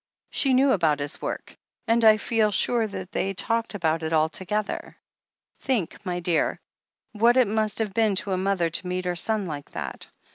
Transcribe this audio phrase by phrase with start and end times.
[0.31, 1.55] She knew about His work,
[1.87, 4.97] and I feel sure that they talked about it all together.
[5.59, 6.59] "Think, my dear,
[7.11, 10.07] what it must have been to a mother to meet her son like that.